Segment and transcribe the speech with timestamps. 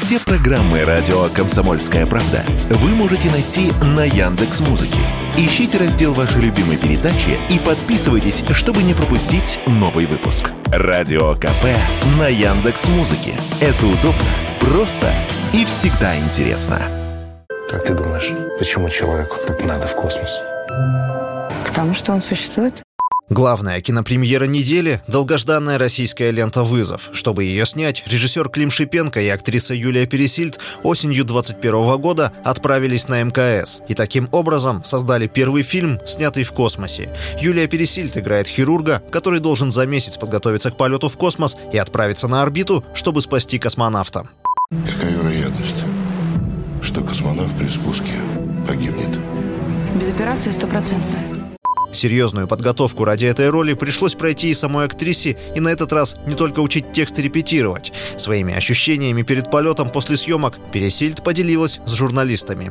[0.00, 5.00] Все программы радио Комсомольская правда вы можете найти на Яндекс Музыке.
[5.36, 10.52] Ищите раздел вашей любимой передачи и подписывайтесь, чтобы не пропустить новый выпуск.
[10.66, 11.64] Радио КП
[12.16, 13.34] на Яндекс Музыке.
[13.60, 14.22] Это удобно,
[14.60, 15.12] просто
[15.52, 16.80] и всегда интересно.
[17.68, 20.40] Как ты думаешь, почему человеку так надо в космос?
[21.66, 22.84] Потому что он существует.
[23.30, 27.10] Главная кинопремьера недели– долгожданная российская лента «Вызов».
[27.12, 33.22] Чтобы ее снять, режиссер Клим Шипенко и актриса Юлия Пересильд осенью 21 года отправились на
[33.22, 37.10] МКС и таким образом создали первый фильм, снятый в космосе.
[37.38, 42.28] Юлия Пересильд играет хирурга, который должен за месяц подготовиться к полету в космос и отправиться
[42.28, 44.26] на орбиту, чтобы спасти космонавта.
[44.70, 45.84] Какая вероятность,
[46.80, 48.14] что космонавт при спуске
[48.66, 49.18] погибнет?
[49.96, 51.37] Без операции стопроцентная.
[51.98, 56.36] Серьезную подготовку ради этой роли пришлось пройти и самой актрисе, и на этот раз не
[56.36, 57.92] только учить текст и репетировать.
[58.16, 62.70] Своими ощущениями перед полетом после съемок Пересильд поделилась с журналистами.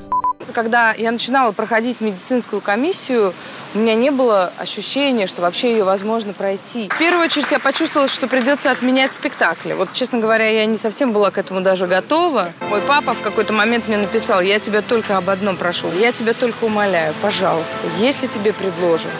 [0.53, 3.33] Когда я начинала проходить медицинскую комиссию,
[3.73, 6.89] у меня не было ощущения, что вообще ее возможно пройти.
[6.89, 9.73] В первую очередь я почувствовала, что придется отменять спектакли.
[9.73, 12.53] Вот, честно говоря, я не совсем была к этому даже готова.
[12.69, 16.33] Мой папа в какой-то момент мне написал, я тебя только об одном прошу, я тебя
[16.33, 19.11] только умоляю, пожалуйста, если тебе предложат,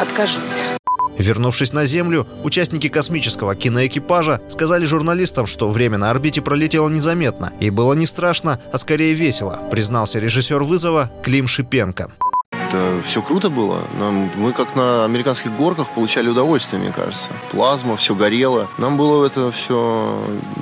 [0.00, 0.79] откажись.
[1.20, 7.52] Вернувшись на Землю, участники космического киноэкипажа сказали журналистам, что время на орбите пролетело незаметно.
[7.60, 12.10] И было не страшно, а скорее весело, признался режиссер вызова Клим Шипенко.
[12.52, 13.80] Это все круто было.
[13.98, 17.28] Нам, мы как на американских горках получали удовольствие, мне кажется.
[17.50, 18.68] Плазма, все горело.
[18.78, 20.18] Нам было это все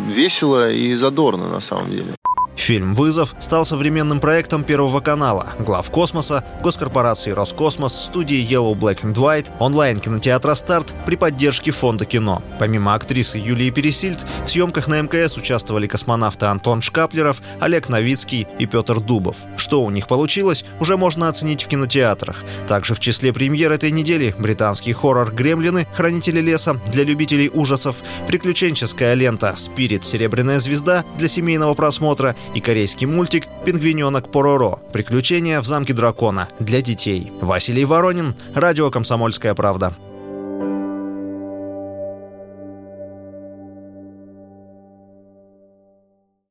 [0.08, 2.17] весело и задорно на самом деле.
[2.58, 9.14] Фильм «Вызов» стал современным проектом Первого канала, глав космоса, госкорпорации «Роскосмос», студии Yellow Black and
[9.14, 12.42] White, онлайн-кинотеатра «Старт» при поддержке Фонда кино.
[12.58, 18.66] Помимо актрисы Юлии Пересильд, в съемках на МКС участвовали космонавты Антон Шкаплеров, Олег Новицкий и
[18.66, 19.36] Петр Дубов.
[19.56, 22.44] Что у них получилось, уже можно оценить в кинотеатрах.
[22.66, 25.86] Также в числе премьер этой недели британский хоррор «Гремлины.
[25.94, 30.04] Хранители леса» для любителей ужасов, приключенческая лента «Спирит.
[30.04, 34.78] Серебряная звезда» для семейного просмотра и корейский мультик «Пингвиненок Пороро.
[34.92, 37.32] Приключения в замке дракона» для детей.
[37.40, 39.92] Василий Воронин, радио «Комсомольская правда».